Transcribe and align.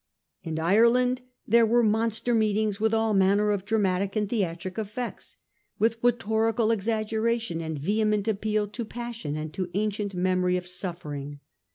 In 0.41 0.57
Ireland 0.57 1.21
there 1.47 1.63
were 1.63 1.83
monster 1.83 2.33
meetings 2.33 2.79
with 2.79 2.91
all 2.91 3.13
manner 3.13 3.51
of 3.51 3.65
dramatic 3.65 4.15
and 4.15 4.27
theatric 4.27 4.79
effects; 4.79 5.37
with 5.77 5.99
rhetorical 6.01 6.71
exaggeration 6.71 7.61
and 7.61 7.77
vehement 7.77 8.27
appeal 8.27 8.67
to 8.69 8.83
passion 8.83 9.35
and 9.37 9.53
to 9.53 9.69
ancient 9.75 10.15
memory 10.15 10.57
of 10.57 10.65
suffering. 10.67 11.39